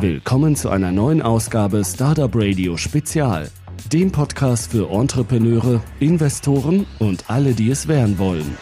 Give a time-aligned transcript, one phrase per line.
[0.00, 3.48] Willkommen zu einer neuen Ausgabe Startup Radio Spezial,
[3.90, 8.58] dem Podcast für Entrepreneure, Investoren und alle, die es werden wollen.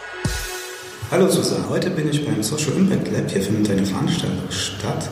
[1.10, 3.28] Hallo zusammen, heute bin ich beim Social Impact Lab.
[3.28, 5.10] Hier findet eine Veranstaltung statt.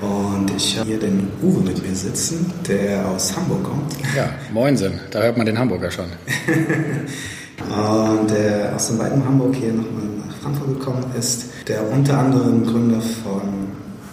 [0.00, 3.92] Und ich habe hier den Uwe mit mir sitzen, der aus Hamburg kommt.
[4.16, 6.06] Ja, Moinsen, da hört man den Hamburger schon.
[7.68, 12.64] und der aus dem weiten Hamburg hier nochmal nach Frankfurt gekommen ist, der unter anderem
[12.64, 13.69] Gründer von,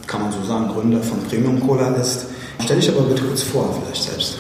[0.08, 2.28] kann man so sagen, Gründer von Premium Cola ist.
[2.64, 4.38] Stell dich aber bitte kurz vor, vielleicht selbst.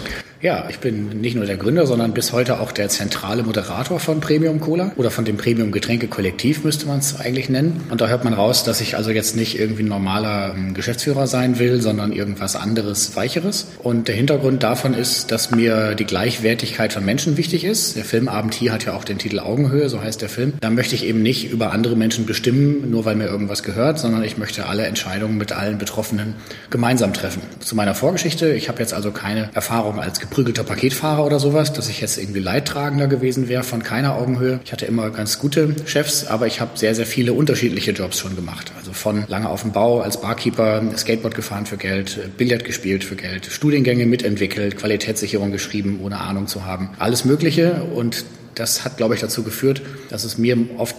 [0.47, 4.21] Ja, ich bin nicht nur der Gründer, sondern bis heute auch der zentrale Moderator von
[4.21, 7.83] Premium Cola oder von dem Premium Getränke Kollektiv müsste man es eigentlich nennen.
[7.89, 11.27] Und da hört man raus, dass ich also jetzt nicht irgendwie ein normaler ähm, Geschäftsführer
[11.27, 13.67] sein will, sondern irgendwas anderes, weicheres.
[13.83, 17.97] Und der Hintergrund davon ist, dass mir die Gleichwertigkeit von Menschen wichtig ist.
[17.97, 20.53] Der Filmabend hier hat ja auch den Titel Augenhöhe, so heißt der Film.
[20.61, 24.23] Da möchte ich eben nicht über andere Menschen bestimmen, nur weil mir irgendwas gehört, sondern
[24.23, 26.35] ich möchte alle Entscheidungen mit allen Betroffenen
[26.69, 27.41] gemeinsam treffen.
[27.59, 28.53] Zu meiner Vorgeschichte.
[28.53, 32.39] Ich habe jetzt also keine Erfahrung als geprügelter Paketfahrer oder sowas, dass ich jetzt irgendwie
[32.39, 34.59] Leidtragender gewesen wäre von keiner Augenhöhe.
[34.63, 38.35] Ich hatte immer ganz gute Chefs, aber ich habe sehr, sehr viele unterschiedliche Jobs schon
[38.35, 38.71] gemacht.
[38.77, 43.15] Also von lange auf dem Bau als Barkeeper, Skateboard gefahren für Geld, Billard gespielt für
[43.15, 46.91] Geld, Studiengänge mitentwickelt, Qualitätssicherung geschrieben, ohne Ahnung zu haben.
[46.99, 50.95] Alles Mögliche und das hat, glaube ich, dazu geführt, dass es mir oft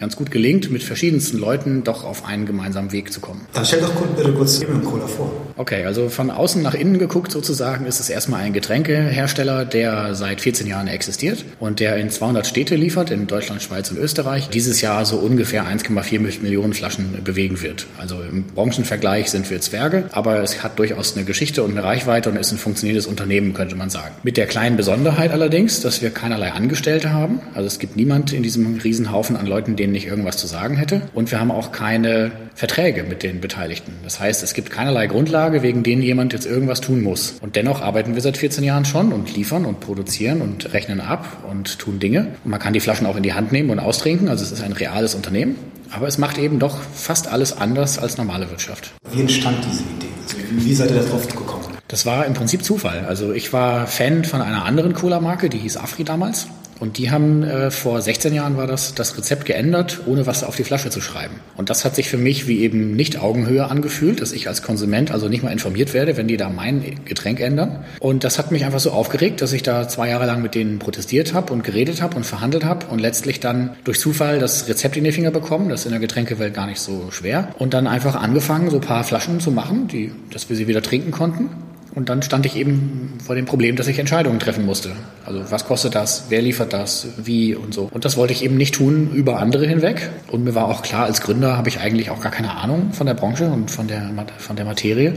[0.00, 3.42] ganz gut gelingt, mit verschiedensten Leuten doch auf einen gemeinsamen Weg zu kommen.
[3.52, 5.30] Dann stell doch bitte kurz Premium Cola vor.
[5.56, 10.40] Okay, also von außen nach innen geguckt sozusagen ist es erstmal ein Getränkehersteller, der seit
[10.40, 14.48] 14 Jahren existiert und der in 200 Städte liefert, in Deutschland, Schweiz und Österreich.
[14.48, 17.86] Dieses Jahr so ungefähr 1,4 Millionen Flaschen bewegen wird.
[17.98, 22.30] Also im Branchenvergleich sind wir Zwerge, aber es hat durchaus eine Geschichte und eine Reichweite
[22.30, 24.14] und ist ein funktionierendes Unternehmen, könnte man sagen.
[24.22, 27.40] Mit der kleinen Besonderheit allerdings, dass wir keinerlei Angestellte haben.
[27.54, 31.02] Also es gibt niemand in diesem Riesenhaufen an Leuten, denen nicht irgendwas zu sagen hätte.
[31.14, 33.92] Und wir haben auch keine Verträge mit den Beteiligten.
[34.04, 37.34] Das heißt, es gibt keinerlei Grundlage, wegen denen jemand jetzt irgendwas tun muss.
[37.40, 41.44] Und dennoch arbeiten wir seit 14 Jahren schon und liefern und produzieren und rechnen ab
[41.50, 42.28] und tun Dinge.
[42.44, 44.28] Und man kann die Flaschen auch in die Hand nehmen und austrinken.
[44.28, 45.56] Also es ist ein reales Unternehmen.
[45.90, 48.92] Aber es macht eben doch fast alles anders als normale Wirtschaft.
[49.12, 50.06] Wie entstand diese Idee?
[50.22, 51.64] Also wie seid ihr darauf gekommen?
[51.88, 53.04] Das war im Prinzip Zufall.
[53.08, 56.46] Also ich war Fan von einer anderen Cola-Marke, die hieß Afri damals.
[56.80, 60.56] Und die haben äh, vor 16 Jahren war das, das Rezept geändert, ohne was auf
[60.56, 61.34] die Flasche zu schreiben.
[61.56, 65.10] Und das hat sich für mich wie eben nicht Augenhöhe angefühlt, dass ich als Konsument
[65.10, 67.84] also nicht mal informiert werde, wenn die da mein Getränk ändern.
[68.00, 70.78] Und das hat mich einfach so aufgeregt, dass ich da zwei Jahre lang mit denen
[70.78, 74.96] protestiert habe und geredet habe und verhandelt habe und letztlich dann durch Zufall das Rezept
[74.96, 75.68] in die Finger bekommen.
[75.68, 77.50] Das ist in der Getränkewelt gar nicht so schwer.
[77.58, 80.80] Und dann einfach angefangen, so ein paar Flaschen zu machen, die, dass wir sie wieder
[80.80, 81.50] trinken konnten.
[81.94, 84.92] Und dann stand ich eben vor dem Problem, dass ich Entscheidungen treffen musste.
[85.26, 87.88] Also was kostet das, wer liefert das, wie und so.
[87.92, 90.08] Und das wollte ich eben nicht tun über andere hinweg.
[90.30, 93.06] Und mir war auch klar, als Gründer habe ich eigentlich auch gar keine Ahnung von
[93.06, 95.14] der Branche und von der, von der Materie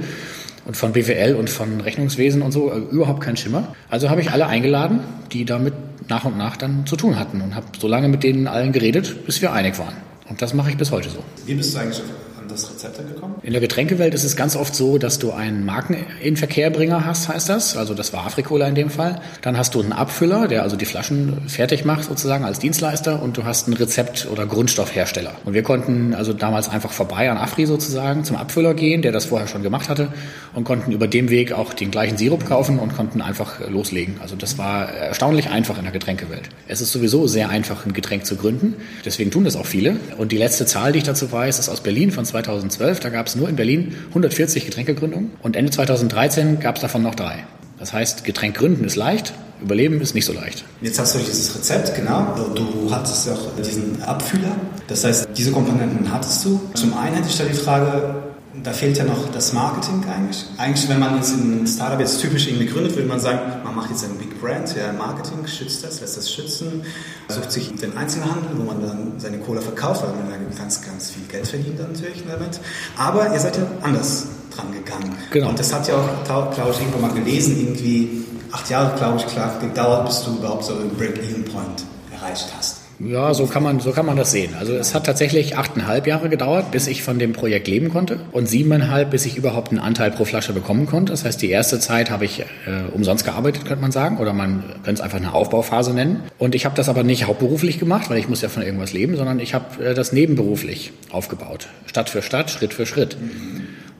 [0.65, 3.75] und von BWL und von Rechnungswesen und so, also überhaupt kein Schimmer.
[3.89, 5.01] Also habe ich alle eingeladen,
[5.31, 5.73] die damit
[6.09, 9.25] nach und nach dann zu tun hatten und habe so lange mit denen allen geredet,
[9.25, 9.93] bis wir einig waren.
[10.29, 11.19] Und das mache ich bis heute so.
[11.45, 12.01] Wie bist du eigentlich
[12.43, 13.35] an das Rezept gekommen?
[13.41, 17.77] In der Getränkewelt ist es ganz oft so, dass du einen Markeninverkehrbringer hast, heißt das.
[17.77, 19.21] Also das war Afrikola in dem Fall.
[19.41, 23.37] Dann hast du einen Abfüller, der also die Flaschen fertig macht sozusagen als Dienstleister und
[23.37, 25.31] du hast einen Rezept- oder Grundstoffhersteller.
[25.45, 29.25] Und wir konnten also damals einfach vorbei an Afri sozusagen zum Abfüller gehen, der das
[29.25, 30.09] vorher schon gemacht hatte
[30.53, 34.15] und konnten über dem Weg auch den gleichen Sirup kaufen und konnten einfach loslegen.
[34.21, 36.49] Also das war erstaunlich einfach in der Getränkewelt.
[36.67, 38.75] Es ist sowieso sehr einfach, ein Getränk zu gründen.
[39.05, 39.97] Deswegen tun das auch viele.
[40.17, 42.99] Und die letzte Zahl, die ich dazu weiß, ist aus Berlin von 2012.
[42.99, 47.15] Da gab es nur in Berlin 140 Getränkegründungen und Ende 2013 gab es davon noch
[47.15, 47.45] drei.
[47.79, 50.63] Das heißt, Getränk gründen ist leicht, überleben ist nicht so leicht.
[50.81, 52.35] Jetzt hast du dieses Rezept, genau.
[52.55, 54.55] Du hattest ja auch diesen Abfüller.
[54.87, 56.59] Das heißt, diese Komponenten hattest du.
[56.73, 58.22] Zum einen hätte ich da die Frage,
[58.63, 60.45] da fehlt ja noch das Marketing eigentlich.
[60.57, 63.89] Eigentlich, wenn man jetzt ein Startup jetzt typisch irgendwie gründet, würde man sagen, man macht
[63.89, 66.83] jetzt ein Big Brand, ja, Marketing schützt das, lässt das schützen,
[67.27, 71.11] sucht sich den Einzelhandel, wo man dann seine Cola verkauft, weil man dann ganz, ganz
[71.11, 72.59] viel Geld verdient dann natürlich damit.
[72.97, 75.15] Aber ihr seid ja anders dran gegangen.
[75.31, 75.49] Genau.
[75.49, 76.23] Und das hat ja auch,
[76.53, 80.63] glaube ich, irgendwann mal gelesen, irgendwie acht Jahre, glaube ich, klar, gedauert, bis du überhaupt
[80.63, 82.72] so einen Break-Even-Point erreicht hast.
[82.99, 84.53] Ja, so kann man, so kann man das sehen.
[84.59, 88.47] Also es hat tatsächlich achteinhalb Jahre gedauert, bis ich von dem Projekt leben konnte und
[88.47, 91.11] siebeneinhalb, bis ich überhaupt einen Anteil pro Flasche bekommen konnte.
[91.11, 92.45] Das heißt, die erste Zeit habe ich äh,
[92.93, 96.23] umsonst gearbeitet, könnte man sagen, oder man könnte es einfach eine Aufbauphase nennen.
[96.37, 99.15] Und ich habe das aber nicht hauptberuflich gemacht, weil ich muss ja von irgendwas leben,
[99.15, 101.67] sondern ich habe äh, das nebenberuflich aufgebaut.
[101.87, 103.17] Stadt für Stadt, Schritt für Schritt.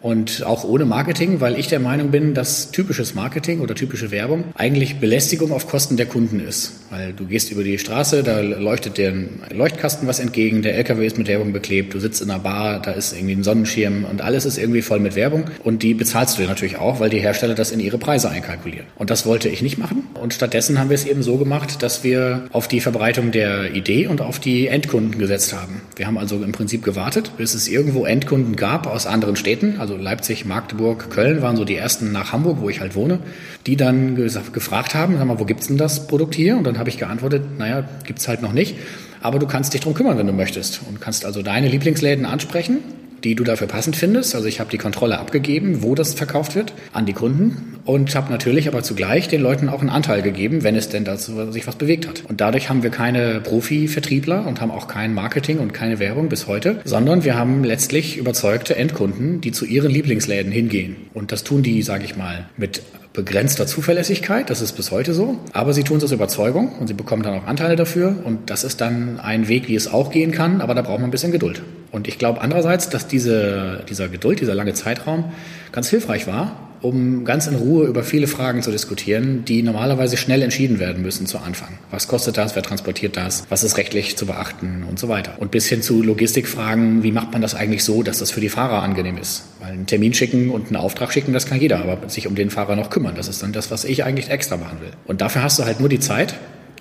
[0.04, 4.44] Und auch ohne Marketing, weil ich der Meinung bin, dass typisches Marketing oder typische Werbung
[4.56, 6.74] eigentlich Belästigung auf Kosten der Kunden ist.
[6.90, 11.08] Weil du gehst über die Straße, da leuchtet dir ein Leuchtkasten was entgegen, der LKW
[11.08, 14.22] ist mit Werbung beklebt, du sitzt in einer Bar, da ist irgendwie ein Sonnenschirm und
[14.22, 17.56] alles ist irgendwie voll mit Werbung und die bezahlst du natürlich auch, weil die Hersteller
[17.56, 18.86] das in ihre Preise einkalkulieren.
[18.96, 22.04] Und das wollte ich nicht machen und stattdessen haben wir es eben so gemacht, dass
[22.04, 25.82] wir auf die Verbreitung der Idee und auf die Endkunden gesetzt haben.
[25.96, 29.93] Wir haben also im Prinzip gewartet, bis es irgendwo Endkunden gab aus anderen Städten, also
[29.95, 33.19] Leipzig, Magdeburg, Köln waren so die ersten nach Hamburg, wo ich halt wohne,
[33.66, 36.57] die dann gefragt haben, sag mal, wo gibt's denn das Produkt hier?
[36.57, 38.78] Und dann habe ich geantwortet, naja, gibt's halt noch nicht.
[39.22, 40.81] Aber du kannst dich drum kümmern, wenn du möchtest.
[40.88, 42.80] Und kannst also deine Lieblingsläden ansprechen
[43.24, 44.36] die du dafür passend findest.
[44.36, 48.31] Also ich habe die Kontrolle abgegeben, wo das verkauft wird, an die Kunden und habe
[48.31, 51.75] natürlich aber zugleich den Leuten auch einen Anteil gegeben, wenn es denn dazu sich was
[51.75, 52.24] bewegt hat.
[52.28, 56.48] Und dadurch haben wir keine Profi-Vertriebler und haben auch kein Marketing und keine Werbung bis
[56.48, 60.96] heute, sondern wir haben letztlich überzeugte Endkunden, die zu ihren Lieblingsläden hingehen.
[61.14, 62.81] Und das tun die, sage ich mal, mit
[63.13, 66.95] begrenzter Zuverlässigkeit, das ist bis heute so, aber sie tun es aus Überzeugung und sie
[66.95, 68.15] bekommen dann auch Anteile dafür.
[68.24, 71.10] Und das ist dann ein Weg, wie es auch gehen kann, aber da braucht man
[71.10, 71.62] ein bisschen Geduld.
[71.92, 75.31] Und ich glaube andererseits, dass diese, dieser Geduld, dieser lange Zeitraum
[75.71, 80.42] ganz hilfreich war, um ganz in Ruhe über viele Fragen zu diskutieren, die normalerweise schnell
[80.42, 81.70] entschieden werden müssen zu Anfang.
[81.90, 82.56] Was kostet das?
[82.56, 83.46] Wer transportiert das?
[83.48, 84.84] Was ist rechtlich zu beachten?
[84.88, 85.36] Und so weiter.
[85.40, 88.50] Und bis hin zu Logistikfragen, wie macht man das eigentlich so, dass das für die
[88.50, 89.46] Fahrer angenehm ist?
[89.62, 92.50] Weil einen Termin schicken und einen Auftrag schicken, das kann jeder, aber sich um den
[92.50, 94.92] Fahrer noch kümmern, das ist dann das, was ich eigentlich extra machen will.
[95.06, 96.36] Und dafür hast du halt nur die Zeit,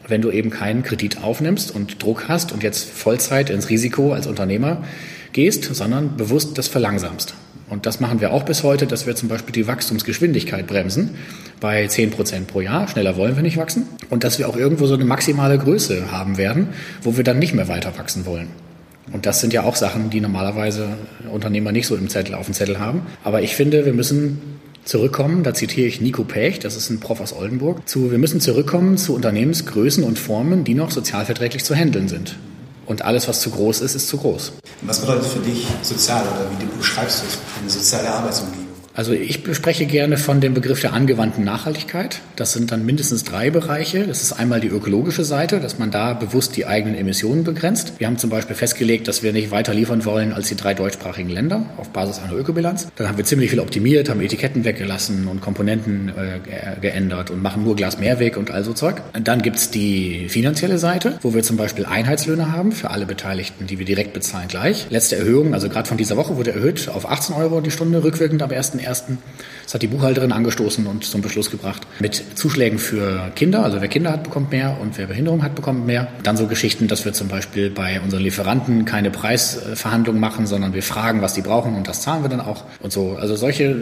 [0.09, 4.27] wenn du eben keinen Kredit aufnimmst und Druck hast und jetzt Vollzeit ins Risiko als
[4.27, 4.83] Unternehmer
[5.33, 7.35] gehst, sondern bewusst das verlangsamst.
[7.73, 11.13] Und das machen wir auch bis heute, dass wir zum Beispiel die Wachstumsgeschwindigkeit bremsen
[11.59, 12.87] bei 10 Prozent pro Jahr.
[12.87, 13.89] Schneller wollen wir nicht wachsen.
[14.11, 16.69] Und dass wir auch irgendwo so eine maximale Größe haben werden,
[17.01, 18.49] wo wir dann nicht mehr weiter wachsen wollen.
[19.11, 20.87] Und das sind ja auch Sachen, die normalerweise
[21.33, 23.07] Unternehmer nicht so im Zettel, auf dem Zettel haben.
[23.25, 27.23] Aber ich finde, wir müssen zurückkommen, da zitiere ich Nico Pech, das ist ein Prof
[27.23, 32.09] aus Oldenburg, zu, wir müssen zurückkommen zu Unternehmensgrößen und Formen, die noch sozialverträglich zu handeln
[32.09, 32.37] sind.
[32.93, 34.53] Und alles, was zu groß ist, ist zu groß.
[34.83, 37.25] Was bedeutet für dich sozial oder wie du beschreibst du
[37.59, 38.62] eine soziale Arbeitsumgebung?
[38.95, 42.21] Also ich spreche gerne von dem Begriff der angewandten Nachhaltigkeit.
[42.37, 44.07] Das sind dann mindestens drei Bereiche.
[44.07, 47.95] Das ist einmal die ökologische Seite, dass man da bewusst die eigenen Emissionen begrenzt.
[47.99, 51.31] Wir haben zum Beispiel festgelegt, dass wir nicht weiter liefern wollen als die drei deutschsprachigen
[51.31, 52.89] Länder auf Basis einer Ökobilanz.
[52.97, 57.65] Dann haben wir ziemlich viel optimiert, haben Etiketten weggelassen und Komponenten äh, geändert und machen
[57.65, 59.01] nur Glas Mehrweg und all so Zeug.
[59.19, 63.79] Dann gibt's die finanzielle Seite, wo wir zum Beispiel Einheitslöhne haben für alle Beteiligten, die
[63.79, 64.87] wir direkt bezahlen gleich.
[64.91, 68.43] Letzte Erhöhung, also gerade von dieser Woche wurde erhöht auf 18 Euro die Stunde, rückwirkend
[68.43, 68.82] am 1.
[68.83, 69.19] Ersten.
[69.73, 71.87] Das hat die Buchhalterin angestoßen und zum Beschluss gebracht.
[71.99, 75.87] Mit Zuschlägen für Kinder, also wer Kinder hat, bekommt mehr und wer Behinderung hat, bekommt
[75.87, 76.09] mehr.
[76.25, 80.83] Dann so Geschichten, dass wir zum Beispiel bei unseren Lieferanten keine Preisverhandlungen machen, sondern wir
[80.83, 83.17] fragen, was die brauchen und das zahlen wir dann auch und so.
[83.19, 83.77] Also solche,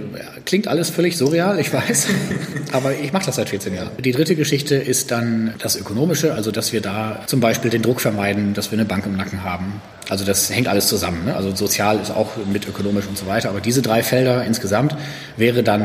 [0.44, 2.06] klingt alles völlig surreal, ich weiß,
[2.70, 3.90] aber ich mache das seit 14 Jahren.
[3.98, 8.00] Die dritte Geschichte ist dann das Ökonomische, also dass wir da zum Beispiel den Druck
[8.00, 9.82] vermeiden, dass wir eine Bank im Nacken haben.
[10.10, 11.24] Also das hängt alles zusammen.
[11.24, 11.36] Ne?
[11.36, 13.48] Also sozial ist auch mit ökonomisch und so weiter.
[13.48, 14.96] Aber diese drei Felder insgesamt
[15.36, 15.79] wäre dann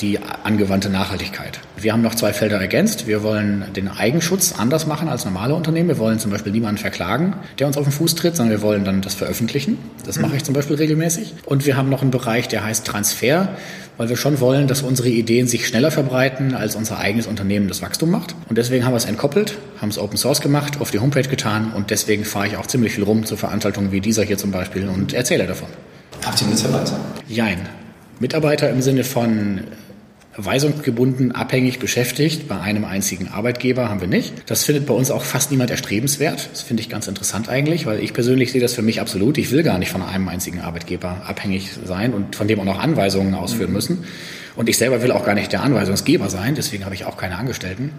[0.00, 1.60] die angewandte Nachhaltigkeit.
[1.76, 3.06] Wir haben noch zwei Felder ergänzt.
[3.06, 5.88] Wir wollen den Eigenschutz anders machen als normale Unternehmen.
[5.88, 8.84] Wir wollen zum Beispiel niemanden verklagen, der uns auf den Fuß tritt, sondern wir wollen
[8.84, 9.78] dann das veröffentlichen.
[10.06, 11.34] Das mache ich zum Beispiel regelmäßig.
[11.44, 13.48] Und wir haben noch einen Bereich, der heißt Transfer,
[13.96, 17.82] weil wir schon wollen, dass unsere Ideen sich schneller verbreiten, als unser eigenes Unternehmen das
[17.82, 18.34] Wachstum macht.
[18.48, 21.72] Und deswegen haben wir es entkoppelt, haben es Open Source gemacht, auf die Homepage getan
[21.74, 24.88] und deswegen fahre ich auch ziemlich viel rum zu Veranstaltungen wie dieser hier zum Beispiel
[24.88, 25.68] und erzähle davon.
[26.24, 26.98] Habt ihr Mitarbeiter?
[27.28, 27.81] Jein.
[28.20, 29.62] Mitarbeiter im Sinne von
[30.36, 34.32] weisungsgebunden, abhängig beschäftigt bei einem einzigen Arbeitgeber haben wir nicht.
[34.46, 36.48] Das findet bei uns auch fast niemand erstrebenswert.
[36.50, 39.36] Das finde ich ganz interessant eigentlich, weil ich persönlich sehe das für mich absolut.
[39.36, 42.78] Ich will gar nicht von einem einzigen Arbeitgeber abhängig sein und von dem auch noch
[42.78, 44.04] Anweisungen ausführen müssen.
[44.56, 47.36] Und ich selber will auch gar nicht der Anweisungsgeber sein, deswegen habe ich auch keine
[47.36, 47.90] Angestellten.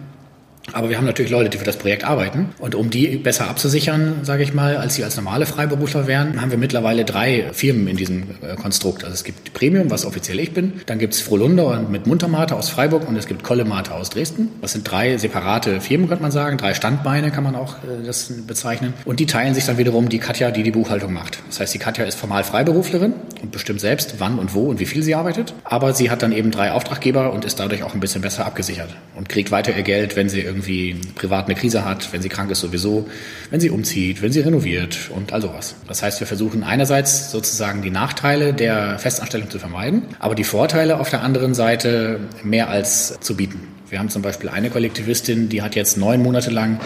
[0.71, 2.49] Aber wir haben natürlich Leute, die für das Projekt arbeiten.
[2.59, 6.51] Und um die besser abzusichern, sage ich mal, als sie als normale Freiberufler wären, haben
[6.51, 9.03] wir mittlerweile drei Firmen in diesem äh, Konstrukt.
[9.03, 10.73] Also es gibt Premium, was offiziell ich bin.
[10.85, 14.49] Dann gibt es Frohlunder mit Muntermate aus Freiburg und es gibt Kollemate aus Dresden.
[14.61, 16.57] Das sind drei separate Firmen, könnte man sagen.
[16.57, 18.93] Drei Standbeine kann man auch äh, das bezeichnen.
[19.05, 21.39] Und die teilen sich dann wiederum die Katja, die die Buchhaltung macht.
[21.49, 24.85] Das heißt, die Katja ist formal Freiberuflerin und bestimmt selbst, wann und wo und wie
[24.85, 25.53] viel sie arbeitet.
[25.65, 28.89] Aber sie hat dann eben drei Auftraggeber und ist dadurch auch ein bisschen besser abgesichert
[29.15, 32.51] und kriegt weiter ihr Geld, wenn sie irgendwie privat eine Krise hat, wenn sie krank
[32.51, 33.07] ist sowieso,
[33.49, 35.75] wenn sie umzieht, wenn sie renoviert und all sowas.
[35.87, 40.99] Das heißt, wir versuchen einerseits sozusagen die Nachteile der Festanstellung zu vermeiden, aber die Vorteile
[40.99, 43.67] auf der anderen Seite mehr als zu bieten.
[43.89, 46.79] Wir haben zum Beispiel eine Kollektivistin, die hat jetzt neun Monate lang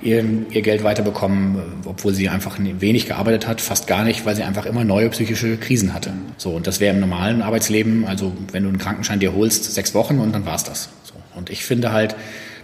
[0.00, 4.44] ihr, ihr Geld weiterbekommen, obwohl sie einfach wenig gearbeitet hat, fast gar nicht, weil sie
[4.44, 6.12] einfach immer neue psychische Krisen hatte.
[6.38, 9.94] So, und das wäre im normalen Arbeitsleben, also wenn du einen Krankenschein dir holst, sechs
[9.94, 10.88] Wochen und dann war's das.
[11.02, 11.14] So.
[11.34, 12.16] Und ich finde halt,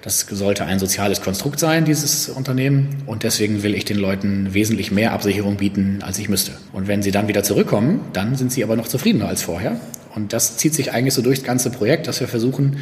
[0.03, 3.03] das sollte ein soziales Konstrukt sein, dieses Unternehmen.
[3.07, 6.53] Und deswegen will ich den Leuten wesentlich mehr Absicherung bieten, als ich müsste.
[6.73, 9.79] Und wenn sie dann wieder zurückkommen, dann sind sie aber noch zufriedener als vorher.
[10.15, 12.79] Und das zieht sich eigentlich so durch das ganze Projekt, dass wir versuchen,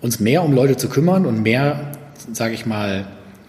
[0.00, 1.92] uns mehr um Leute zu kümmern und mehr,
[2.32, 3.06] sage ich mal,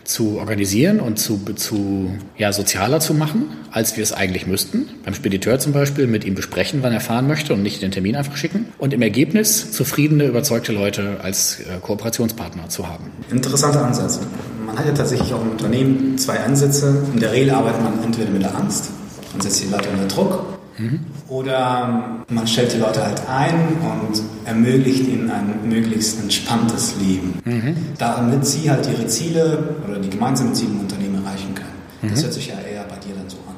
[0.07, 4.89] zu organisieren und zu, zu ja, sozialer zu machen, als wir es eigentlich müssten.
[5.03, 8.15] Beim Spediteur zum Beispiel mit ihm besprechen, wann er fahren möchte und nicht den Termin
[8.15, 8.67] einfach schicken.
[8.77, 13.11] Und im Ergebnis zufriedene, überzeugte Leute als äh, Kooperationspartner zu haben.
[13.31, 14.19] Interessanter Ansatz.
[14.65, 17.03] Man hat ja tatsächlich auch im Unternehmen zwei Ansätze.
[17.13, 18.89] In der Regel arbeitet man entweder mit der Angst,
[19.33, 20.99] man setzt die Leute unter Druck Mhm.
[21.29, 27.75] Oder man stellt die Leute halt ein und ermöglicht ihnen ein möglichst entspanntes Leben, mhm.
[27.97, 31.67] damit sie halt ihre Ziele oder die gemeinsamen Ziele im Unternehmen erreichen können.
[32.01, 32.09] Mhm.
[32.09, 33.55] Das hört sich ja eher bei dir dann so an.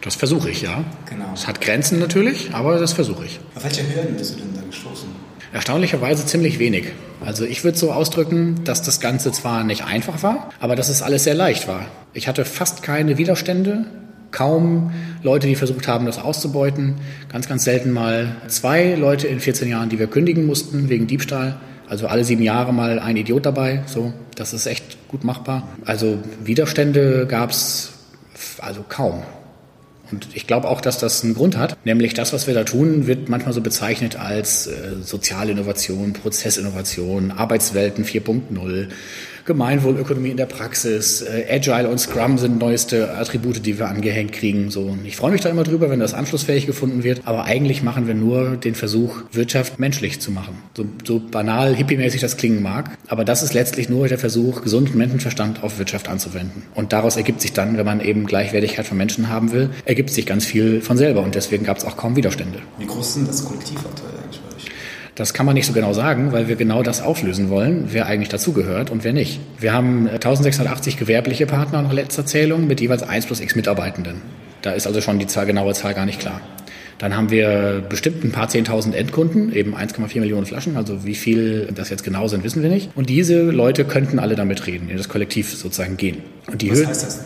[0.00, 0.82] Das versuche ich, ja.
[1.08, 1.26] Genau.
[1.32, 3.38] Es hat Grenzen natürlich, aber das versuche ich.
[3.54, 5.08] Auf welche Hürden bist du denn da gestoßen?
[5.52, 6.86] Erstaunlicherweise ziemlich wenig.
[7.24, 11.02] Also ich würde so ausdrücken, dass das Ganze zwar nicht einfach war, aber dass es
[11.02, 11.86] alles sehr leicht war.
[12.14, 13.86] Ich hatte fast keine Widerstände
[14.32, 16.96] kaum Leute, die versucht haben, das auszubeuten.
[17.30, 21.60] Ganz, ganz selten mal zwei Leute in 14 Jahren, die wir kündigen mussten wegen Diebstahl.
[21.88, 23.82] Also alle sieben Jahre mal ein Idiot dabei.
[23.86, 25.68] So, das ist echt gut machbar.
[25.84, 27.92] Also Widerstände gab es
[28.58, 29.22] also kaum.
[30.10, 31.76] Und ich glaube auch, dass das einen Grund hat.
[31.84, 37.30] Nämlich das, was wir da tun, wird manchmal so bezeichnet als äh, soziale Innovation, Prozessinnovation,
[37.30, 38.88] Arbeitswelten 4.0.
[39.44, 44.70] Gemeinwohlökonomie in der Praxis, äh, Agile und Scrum sind neueste Attribute, die wir angehängt kriegen.
[44.70, 47.22] So, ich freue mich da immer drüber, wenn das anschlussfähig gefunden wird.
[47.24, 50.58] Aber eigentlich machen wir nur den Versuch, Wirtschaft menschlich zu machen.
[50.76, 52.96] So, so banal, hippiemäßig das klingen mag.
[53.08, 56.62] Aber das ist letztlich nur der Versuch, gesunden Menschenverstand auf Wirtschaft anzuwenden.
[56.74, 60.26] Und daraus ergibt sich dann, wenn man eben Gleichwertigkeit von Menschen haben will, ergibt sich
[60.26, 61.22] ganz viel von selber.
[61.22, 62.60] Und deswegen gab es auch kaum Widerstände.
[62.78, 64.41] Wie groß sind das Kollektiv aktuell eigentlich?
[65.22, 68.28] Das kann man nicht so genau sagen, weil wir genau das auflösen wollen, wer eigentlich
[68.28, 69.38] dazugehört und wer nicht.
[69.56, 74.16] Wir haben 1680 gewerbliche Partner nach letzter Zählung mit jeweils 1 plus x Mitarbeitenden.
[74.62, 76.40] Da ist also schon die Zahl, genaue Zahl gar nicht klar.
[76.98, 80.76] Dann haben wir bestimmt ein paar 10.000 Endkunden, eben 1,4 Millionen Flaschen.
[80.76, 82.90] Also wie viel das jetzt genau sind, wissen wir nicht.
[82.96, 86.16] Und diese Leute könnten alle damit reden, in das Kollektiv sozusagen gehen.
[86.50, 87.20] Und die Was heißt das?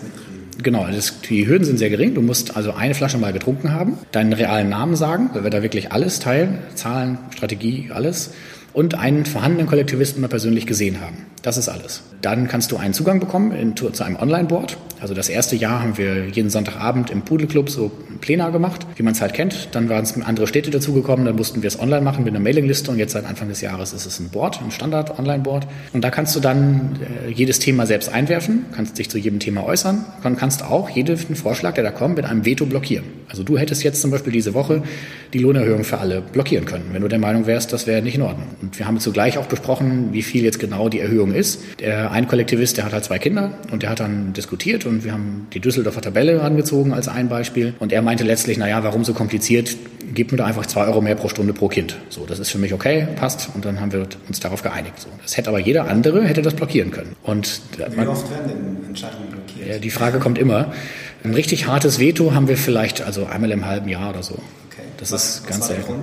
[0.63, 2.15] Genau, das, die Hürden sind sehr gering.
[2.15, 5.63] Du musst also eine Flasche mal getrunken haben, deinen realen Namen sagen, weil wir da
[5.63, 8.33] wirklich alles teilen, Zahlen, Strategie, alles
[8.77, 11.17] und einen vorhandenen Kollektivisten mal persönlich gesehen haben.
[11.41, 12.03] Das ist alles.
[12.21, 14.77] Dann kannst du einen Zugang bekommen in, zu einem Online-Board.
[15.01, 17.91] Also das erste Jahr haben wir jeden Sonntagabend im Pudelclub so
[18.21, 19.71] Plenar gemacht, wie man es halt kennt.
[19.73, 22.91] Dann waren es andere Städte dazugekommen, dann mussten wir es online machen mit einer Mailingliste
[22.91, 25.67] und jetzt seit Anfang des Jahres ist es ein Board, ein Standard-Online-Board.
[25.95, 29.65] Und da kannst du dann äh, jedes Thema selbst einwerfen, kannst dich zu jedem Thema
[29.65, 33.05] äußern und kannst auch jeden Vorschlag, der da kommt, mit einem Veto blockieren.
[33.29, 34.83] Also du hättest jetzt zum Beispiel diese Woche
[35.33, 38.23] die Lohnerhöhung für alle blockieren können, wenn du der Meinung wärst, das wäre nicht in
[38.23, 38.47] Ordnung.
[38.63, 41.61] Und wir haben zugleich auch besprochen, wie viel jetzt genau die Erhöhung ist.
[41.81, 45.13] Der ein Kollektivist, der hat halt zwei Kinder und der hat dann diskutiert und wir
[45.13, 47.75] haben die Düsseldorfer Tabelle angezogen als ein Beispiel.
[47.79, 49.77] Und er meinte letztlich, naja, warum so kompliziert?
[50.15, 51.97] Gib mir da einfach zwei Euro mehr pro Stunde pro Kind.
[52.09, 53.51] So, das ist für mich okay, passt.
[53.55, 55.01] Und dann haben wir uns darauf geeinigt.
[55.01, 57.17] So, das hätte aber jeder andere hätte das blockieren können.
[57.23, 59.69] Und wie man, oft werden denn Entscheidungen blockiert?
[59.69, 60.73] Ja, die Frage kommt immer.
[61.25, 64.35] Ein richtig hartes Veto haben wir vielleicht also einmal im halben Jahr oder so.
[64.35, 64.83] Okay.
[64.99, 65.95] Das was, ist ganz selten.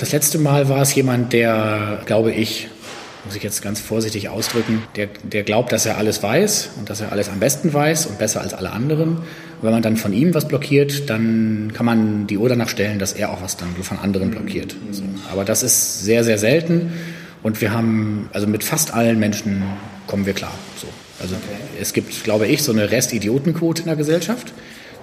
[0.00, 2.68] Das letzte Mal war es jemand, der, glaube ich,
[3.24, 7.00] muss ich jetzt ganz vorsichtig ausdrücken, der, der glaubt, dass er alles weiß und dass
[7.00, 9.16] er alles am besten weiß und besser als alle anderen.
[9.16, 12.98] Und wenn man dann von ihm was blockiert, dann kann man die Uhr danach stellen,
[12.98, 14.76] dass er auch was dann von anderen blockiert.
[14.92, 15.02] So.
[15.30, 16.92] Aber das ist sehr, sehr selten
[17.42, 19.62] und wir haben, also mit fast allen Menschen
[20.06, 20.52] kommen wir klar.
[20.76, 20.86] So.
[21.20, 21.56] Also okay.
[21.80, 24.52] es gibt, glaube ich, so eine Rest-Idiotenquote in der Gesellschaft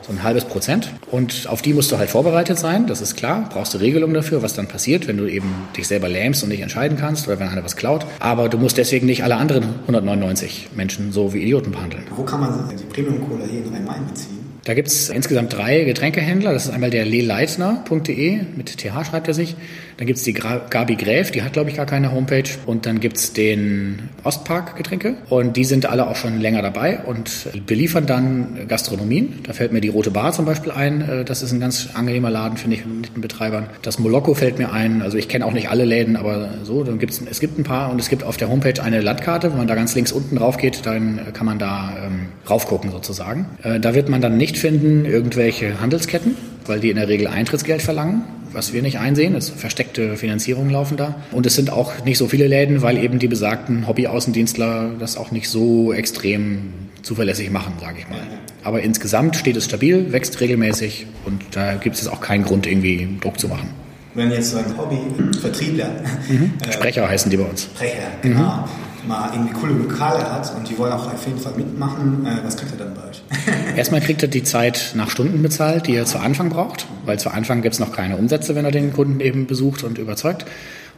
[0.06, 0.90] so ein halbes Prozent.
[1.10, 3.50] Und auf die musst du halt vorbereitet sein, das ist klar.
[3.52, 6.62] Brauchst du Regelungen dafür, was dann passiert, wenn du eben dich selber lähmst und nicht
[6.62, 8.06] entscheiden kannst oder wenn einer was klaut.
[8.20, 12.04] Aber du musst deswegen nicht alle anderen 199 Menschen so wie Idioten behandeln.
[12.16, 14.40] Wo kann man die Premium-Cola hier in Rhein-Main beziehen?
[14.66, 16.54] Da gibt es insgesamt drei Getränkehändler.
[16.54, 19.56] Das ist einmal der leleitner.de, mit TH schreibt er sich.
[19.98, 22.50] Dann gibt es die Gabi Gräf, die hat, glaube ich, gar keine Homepage.
[22.66, 25.16] Und dann gibt es den Ostpark Getränke.
[25.30, 29.40] Und die sind alle auch schon länger dabei und beliefern dann Gastronomien.
[29.44, 31.02] Da fällt mir die Rote Bar zum Beispiel ein.
[31.02, 33.68] Äh, das ist ein ganz angenehmer Laden, finde ich, mit den Betreibern.
[33.82, 35.02] Das Moloko fällt mir ein.
[35.02, 37.92] Also ich kenne auch nicht alle Läden, aber so, dann gibt's, es gibt ein paar
[37.92, 39.52] und es gibt auf der Homepage eine Landkarte.
[39.52, 43.46] Wenn man da ganz links unten drauf geht, dann kann man da ähm, raufgucken sozusagen.
[43.64, 46.36] Äh, da wird man dann nicht finden irgendwelche Handelsketten,
[46.66, 48.24] weil die in der Regel Eintrittsgeld verlangen
[48.54, 49.36] was wir nicht einsehen.
[49.36, 51.16] Es versteckte Finanzierungen laufen da.
[51.32, 55.32] Und es sind auch nicht so viele Läden, weil eben die besagten Hobby-Außendienstler das auch
[55.32, 58.22] nicht so extrem zuverlässig machen, sage ich mal.
[58.64, 63.08] Aber insgesamt steht es stabil, wächst regelmäßig und da gibt es auch keinen Grund, irgendwie
[63.20, 63.70] Druck zu machen.
[64.14, 65.90] Wenn jetzt so ein Hobby-Vertriebler,
[66.30, 66.54] mhm.
[66.66, 67.64] äh, Sprecher heißen die bei uns.
[67.64, 68.40] Sprecher, genau.
[68.40, 68.64] Mhm.
[69.08, 72.56] Mal irgendwie coole Lokale hat und die wollen auch auf jeden Fall mitmachen, äh, was
[72.56, 73.22] kriegt er dann bei euch?
[73.78, 77.30] Erstmal kriegt er die Zeit nach Stunden bezahlt, die er zu Anfang braucht, weil zu
[77.30, 80.46] Anfang gibt es noch keine Umsätze, wenn er den Kunden eben besucht und überzeugt.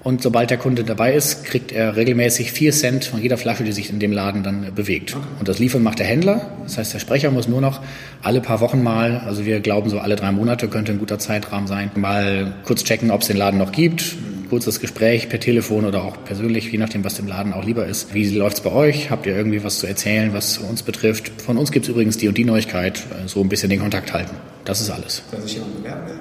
[0.06, 3.72] Und sobald der Kunde dabei ist, kriegt er regelmäßig vier Cent von jeder Flasche, die
[3.72, 5.18] sich in dem Laden dann bewegt.
[5.40, 6.52] Und das Liefern macht der Händler.
[6.62, 7.82] Das heißt, der Sprecher muss nur noch
[8.22, 11.66] alle paar Wochen mal, also wir glauben so alle drei Monate könnte ein guter Zeitrahmen
[11.66, 14.16] sein, mal kurz checken, ob es den Laden noch gibt.
[14.46, 18.14] Kurzes Gespräch per Telefon oder auch persönlich, je nachdem, was dem Laden auch lieber ist.
[18.14, 19.10] Wie läuft's bei euch?
[19.10, 21.42] Habt ihr irgendwie was zu erzählen, was uns betrifft?
[21.42, 23.04] Von uns gibt's übrigens die und die Neuigkeit.
[23.28, 24.36] So ein bisschen den Kontakt halten.
[24.64, 25.22] Das ist alles.
[25.30, 26.12] Versicherung bewerben,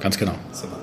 [0.00, 0.34] Ganz genau.
[0.52, 0.78] Super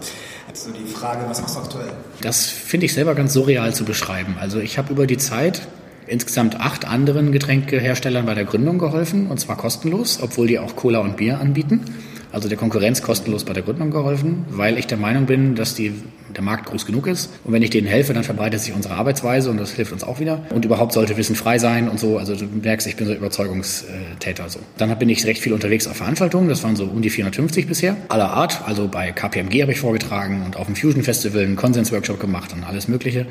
[0.58, 1.92] so die Frage, was machst du aktuell?
[2.22, 4.36] Das finde ich selber ganz surreal zu beschreiben.
[4.40, 5.68] Also ich habe über die Zeit
[6.08, 11.00] insgesamt acht anderen Getränkeherstellern bei der Gründung geholfen, und zwar kostenlos, obwohl die auch Cola
[11.00, 11.86] und Bier anbieten
[12.32, 15.94] also der Konkurrenz kostenlos bei der Gründung geholfen, weil ich der Meinung bin, dass die,
[16.36, 17.32] der Markt groß genug ist.
[17.44, 20.20] Und wenn ich denen helfe, dann verbreitet sich unsere Arbeitsweise und das hilft uns auch
[20.20, 20.46] wieder.
[20.50, 22.18] Und überhaupt sollte Wissen frei sein und so.
[22.18, 24.50] Also du merkst, ich bin so Überzeugungstäter.
[24.50, 24.60] So.
[24.78, 26.50] Dann bin ich recht viel unterwegs auf Veranstaltungen.
[26.50, 27.98] Das waren so um die 450 bisher.
[28.10, 28.62] Aller Art.
[28.66, 32.64] Also bei KPMG habe ich vorgetragen und auf dem Fusion Festival einen Konsensworkshop gemacht und
[32.64, 33.26] alles Mögliche.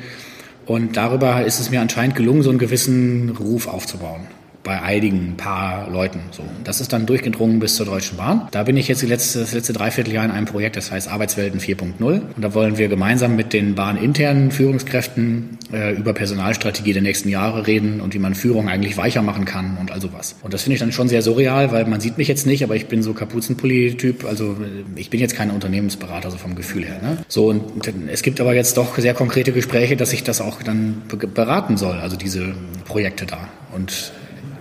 [0.65, 4.21] Und darüber ist es mir anscheinend gelungen, so einen gewissen Ruf aufzubauen
[4.65, 6.19] bei einigen paar Leuten.
[6.31, 8.47] So, das ist dann durchgedrungen bis zur Deutschen Bahn.
[8.51, 11.61] Da bin ich jetzt die letzte, das letzte Dreivierteljahr in einem Projekt, das heißt Arbeitswelten
[11.61, 12.01] 4.0.
[12.01, 17.67] Und da wollen wir gemeinsam mit den bahninternen Führungskräften äh, über Personalstrategie der nächsten Jahre
[17.67, 20.35] reden und wie man Führung eigentlich weicher machen kann und all sowas.
[20.41, 22.75] Und das finde ich dann schon sehr surreal, weil man sieht mich jetzt nicht, aber
[22.75, 24.25] ich bin so Kapuzenpulli-Typ.
[24.25, 26.99] Also äh, ich bin jetzt kein Unternehmensberater, so vom Gefühl her.
[27.03, 27.19] Ne?
[27.27, 31.03] So, und es gibt aber jetzt doch sehr konkrete Gespräche, dass ich das auch dann
[31.35, 32.55] beraten soll, also diese
[32.85, 33.47] Projekte da.
[33.71, 34.11] Und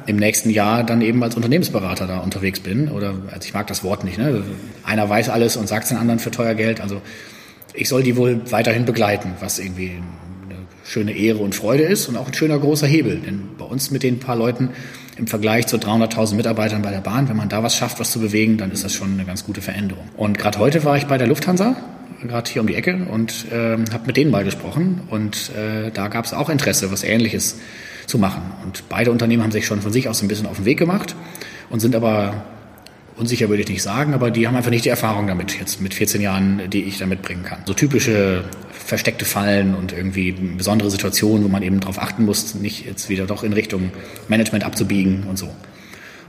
[0.07, 2.89] im nächsten Jahr dann eben als Unternehmensberater da unterwegs bin.
[2.89, 4.19] Oder also ich mag das Wort nicht.
[4.19, 4.43] Ne?
[4.85, 6.81] Einer weiß alles und sagt es den anderen für teuer Geld.
[6.81, 7.01] Also
[7.73, 9.93] ich soll die wohl weiterhin begleiten, was irgendwie
[10.45, 13.19] eine schöne Ehre und Freude ist und auch ein schöner großer Hebel.
[13.19, 14.71] Denn bei uns mit den paar Leuten
[15.17, 18.21] im Vergleich zu 300.000 Mitarbeitern bei der Bahn, wenn man da was schafft, was zu
[18.21, 20.09] bewegen, dann ist das schon eine ganz gute Veränderung.
[20.17, 21.77] Und gerade heute war ich bei der Lufthansa,
[22.27, 25.03] gerade hier um die Ecke, und äh, habe mit denen mal gesprochen.
[25.11, 27.59] Und äh, da gab es auch Interesse, was Ähnliches
[28.07, 28.43] zu machen.
[28.65, 31.15] Und beide Unternehmen haben sich schon von sich aus ein bisschen auf den Weg gemacht
[31.71, 32.45] und sind aber
[33.17, 35.95] unsicher würde ich nicht sagen, aber die haben einfach nicht die Erfahrung damit, jetzt mit
[35.95, 37.61] 14 Jahren, die ich da mitbringen kann.
[37.65, 42.85] So typische versteckte Fallen und irgendwie besondere Situationen, wo man eben darauf achten muss, nicht
[42.85, 43.93] jetzt wieder doch in Richtung
[44.29, 45.49] Management abzubiegen und so.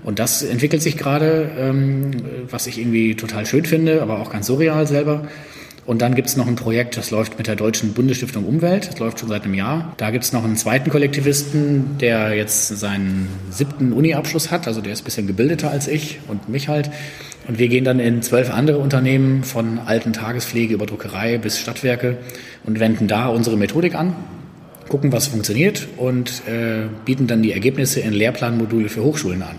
[0.04, 2.12] Und das entwickelt sich gerade, ähm,
[2.50, 5.28] was ich irgendwie total schön finde, aber auch ganz surreal selber.
[5.86, 8.88] Und dann gibt es noch ein Projekt, das läuft mit der Deutschen Bundesstiftung Umwelt.
[8.88, 9.94] Das läuft schon seit einem Jahr.
[9.98, 14.68] Da gibt es noch einen zweiten Kollektivisten, der jetzt seinen siebten Uni-Abschluss hat.
[14.68, 16.90] Also der ist ein bisschen gebildeter als ich und mich halt.
[17.48, 22.18] Und wir gehen dann in zwölf andere Unternehmen von alten Tagespflege über Druckerei bis Stadtwerke
[22.64, 24.16] und wenden da unsere Methodik an,
[24.90, 29.56] gucken, was funktioniert und äh, bieten dann die Ergebnisse in Lehrplanmodule für Hochschulen an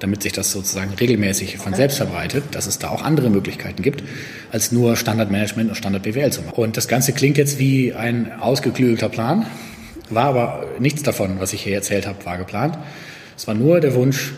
[0.00, 4.02] damit sich das sozusagen regelmäßig von selbst verbreitet, dass es da auch andere Möglichkeiten gibt,
[4.50, 6.62] als nur Standardmanagement und Standard BWL zu machen.
[6.62, 9.46] Und das Ganze klingt jetzt wie ein ausgeklügelter Plan,
[10.08, 12.76] war aber nichts davon, was ich hier erzählt habe, war geplant.
[13.36, 14.32] Es war nur der Wunsch,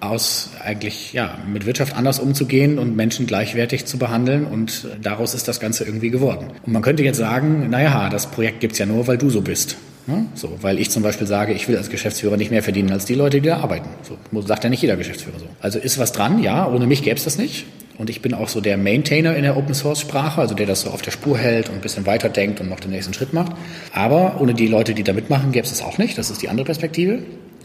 [0.00, 5.46] aus eigentlich ja mit Wirtschaft anders umzugehen und Menschen gleichwertig zu behandeln und daraus ist
[5.46, 6.46] das Ganze irgendwie geworden.
[6.64, 9.76] Und man könnte jetzt sagen, naja, das Projekt gibt's ja nur, weil du so bist.
[10.06, 10.26] Ne?
[10.34, 13.14] So, weil ich zum Beispiel sage, ich will als Geschäftsführer nicht mehr verdienen als die
[13.14, 13.88] Leute, die da arbeiten.
[14.02, 15.46] So sagt ja nicht jeder Geschäftsführer so.
[15.60, 17.66] Also ist was dran, ja, ohne mich gäbe es das nicht.
[17.98, 20.80] Und ich bin auch so der Maintainer in der Open Source Sprache, also der das
[20.80, 23.52] so auf der Spur hält und ein bisschen weiterdenkt und noch den nächsten Schritt macht.
[23.92, 26.16] Aber ohne die Leute, die da mitmachen, gäbe es das auch nicht.
[26.16, 27.18] Das ist die andere Perspektive.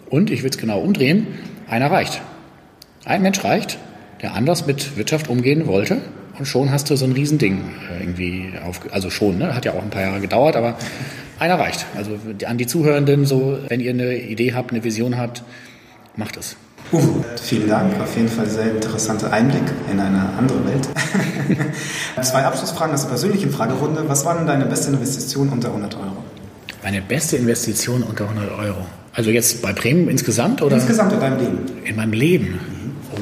[0.10, 1.28] Und ich will es genau umdrehen.
[1.68, 2.22] Einer reicht.
[3.06, 3.78] Ein Mensch reicht,
[4.22, 6.00] der anders mit Wirtschaft umgehen wollte.
[6.38, 9.56] Und schon hast du so ein Riesending äh, irgendwie auf, also schon, ne?
[9.56, 10.78] Hat ja auch ein paar Jahre gedauert, aber
[11.40, 11.86] einer reicht.
[11.96, 15.44] Also an die Zuhörenden so, wenn ihr eine Idee habt, eine Vision habt,
[16.16, 16.56] macht es.
[16.92, 17.02] Uh,
[17.42, 18.00] vielen Dank.
[18.00, 20.88] Auf jeden Fall sehr interessanter Einblick in eine andere Welt.
[22.22, 24.04] Zwei Abschlussfragen aus der persönlichen Fragerunde.
[24.08, 26.18] Was war denn deine beste Investition unter 100 Euro?
[26.84, 28.86] Meine beste Investition unter 100 Euro?
[29.14, 30.76] Also jetzt bei Premium insgesamt oder?
[30.76, 31.60] Insgesamt in deinem Leben.
[31.86, 32.60] In meinem Leben.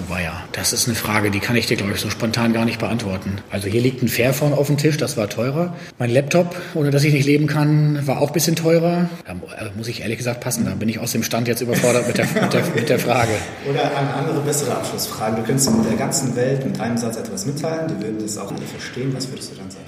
[0.09, 2.79] Auweia, das ist eine Frage, die kann ich dir, glaube ich, so spontan gar nicht
[2.79, 3.37] beantworten.
[3.51, 5.75] Also hier liegt ein Fairphone auf dem Tisch, das war teurer.
[5.97, 9.09] Mein Laptop, ohne dass ich nicht leben kann, war auch ein bisschen teurer.
[9.25, 12.07] Da äh, muss ich ehrlich gesagt passen, da bin ich aus dem Stand jetzt überfordert
[12.07, 13.31] mit der, mit der, mit der Frage.
[13.69, 15.37] Oder eine andere, bessere Abschlussfrage.
[15.37, 18.51] Du könntest mit der ganzen Welt mit einem Satz etwas mitteilen, die würden das auch
[18.51, 19.13] alle verstehen.
[19.15, 19.85] Was würdest du dann sagen?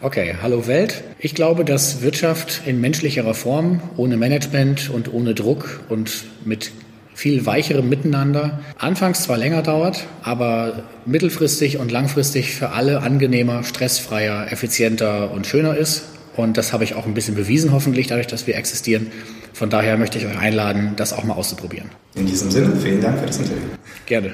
[0.00, 1.02] Okay, hallo Welt.
[1.18, 6.72] Ich glaube, dass Wirtschaft in menschlicherer Form, ohne Management und ohne Druck und mit
[7.20, 14.50] viel weicherem Miteinander anfangs zwar länger dauert, aber mittelfristig und langfristig für alle angenehmer, stressfreier,
[14.50, 16.04] effizienter und schöner ist.
[16.34, 19.08] Und das habe ich auch ein bisschen bewiesen, hoffentlich, dadurch, dass wir existieren.
[19.52, 21.90] Von daher möchte ich euch einladen, das auch mal auszuprobieren.
[22.14, 23.68] In diesem Sinne, vielen Dank für das Interview.
[24.06, 24.32] Gerne.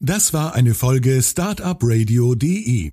[0.00, 2.92] Das war eine Folge Startupradio.de.